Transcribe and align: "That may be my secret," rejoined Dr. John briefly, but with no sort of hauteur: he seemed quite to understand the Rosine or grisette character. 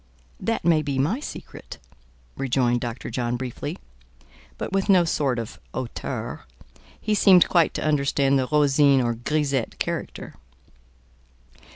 "That 0.39 0.65
may 0.65 0.81
be 0.81 0.97
my 0.97 1.19
secret," 1.19 1.77
rejoined 2.35 2.81
Dr. 2.81 3.11
John 3.11 3.37
briefly, 3.37 3.77
but 4.57 4.73
with 4.73 4.89
no 4.89 5.05
sort 5.05 5.37
of 5.37 5.59
hauteur: 5.75 6.45
he 6.99 7.13
seemed 7.13 7.47
quite 7.47 7.75
to 7.75 7.85
understand 7.85 8.39
the 8.39 8.47
Rosine 8.51 8.99
or 8.99 9.13
grisette 9.13 9.77
character. 9.77 10.33